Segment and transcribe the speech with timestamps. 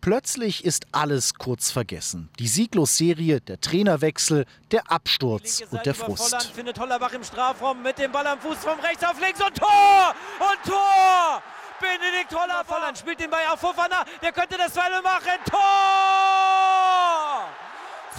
[0.00, 2.30] Plötzlich ist alles kurz vergessen.
[2.38, 6.30] Die Sieglosserie, der Trainerwechsel, der Absturz und der Frust.
[6.30, 9.54] Volland findet Hollerbach im Strafraum mit dem Ball am Fuß vom rechts auf links und
[9.54, 10.14] Tor!
[10.38, 11.42] Und Tor!
[11.80, 15.38] Benedikt Hollerbach Volland spielt den Ball auf Fofana, der könnte das 2 machen.
[15.50, 15.60] Tor!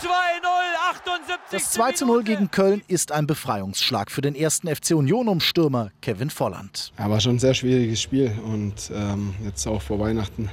[0.02, 0.09] 2-0,
[0.91, 1.38] 78.
[1.52, 5.39] Das 2 zu 0 gegen Köln ist ein Befreiungsschlag für den ersten FC Union um
[5.39, 6.91] Stürmer Kevin Volland.
[6.98, 10.50] Ja, war schon ein sehr schwieriges Spiel und ähm, jetzt auch vor Weihnachten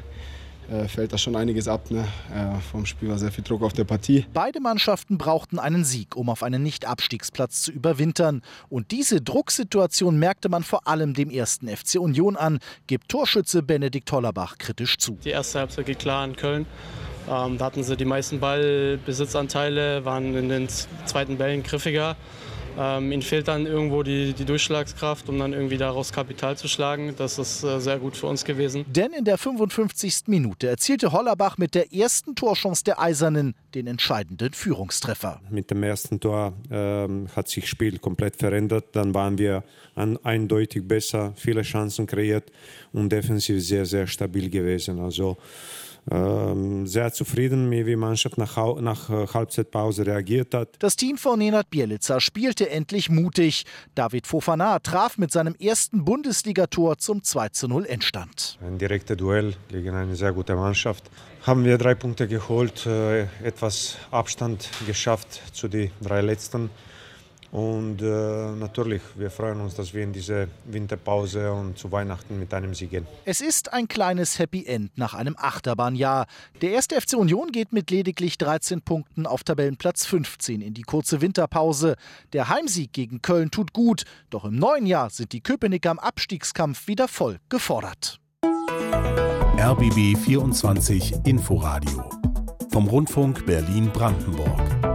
[0.88, 1.90] fällt da schon einiges ab.
[1.90, 2.06] Ne?
[2.34, 4.26] Äh, vom Spiel war sehr viel Druck auf der Partie.
[4.32, 8.42] Beide Mannschaften brauchten einen Sieg, um auf einen Nicht-Abstiegsplatz zu überwintern.
[8.68, 14.10] Und diese Drucksituation merkte man vor allem dem ersten FC Union an, gibt Torschütze Benedikt
[14.12, 15.18] Hollerbach kritisch zu.
[15.24, 16.66] Die erste Halbzeit geht klar an Köln.
[17.28, 20.68] Ähm, da hatten sie die meisten Ballbesitzanteile, waren in den
[21.04, 22.16] zweiten Bällen griffiger.
[22.78, 27.14] Ähm, ihnen fehlt dann irgendwo die, die, Durchschlagskraft, um dann irgendwie daraus Kapital zu schlagen.
[27.18, 28.84] Das ist äh, sehr gut für uns gewesen.
[28.88, 30.28] Denn in der 55.
[30.28, 35.40] Minute erzielte Hollerbach mit der ersten Torchance der Eisernen den entscheidenden Führungstreffer.
[35.50, 38.86] Mit dem ersten Tor ähm, hat sich das Spiel komplett verändert.
[38.92, 39.64] Dann waren wir
[39.96, 42.52] an, eindeutig besser, viele Chancen kreiert
[42.92, 45.00] und defensiv sehr, sehr stabil gewesen.
[45.00, 45.36] Also
[46.86, 50.70] sehr zufrieden, wie die Mannschaft nach, nach äh, Halbzeitpause reagiert hat.
[50.78, 53.64] Das Team von Nenad Bielica spielte endlich mutig.
[53.94, 58.58] David Fofana traf mit seinem ersten Bundesligator zum 2:0 Endstand.
[58.62, 61.10] Ein direkter Duell gegen eine sehr gute Mannschaft.
[61.42, 66.70] Haben wir drei Punkte geholt, äh, etwas Abstand geschafft zu den drei letzten.
[67.50, 72.52] Und äh, natürlich, wir freuen uns, dass wir in diese Winterpause und zu Weihnachten mit
[72.52, 73.06] einem Sieg gehen.
[73.24, 76.26] Es ist ein kleines Happy End nach einem Achterbahnjahr.
[76.60, 81.22] Der erste FC Union geht mit lediglich 13 Punkten auf Tabellenplatz 15 in die kurze
[81.22, 81.96] Winterpause.
[82.34, 86.86] Der Heimsieg gegen Köln tut gut, doch im neuen Jahr sind die Köpenicker am Abstiegskampf
[86.86, 88.20] wieder voll gefordert.
[89.58, 92.08] RBB 24 Inforadio
[92.70, 94.87] vom Rundfunk Berlin-Brandenburg.